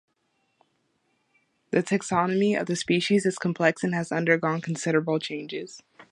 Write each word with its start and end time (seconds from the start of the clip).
The 1.69 1.83
taxonomy 1.83 2.59
of 2.59 2.65
the 2.65 2.75
species 2.75 3.23
is 3.27 3.37
complex 3.37 3.83
and 3.83 3.93
has 3.93 4.11
undergone 4.11 4.59
considerable 4.59 5.19
changes. 5.19 5.83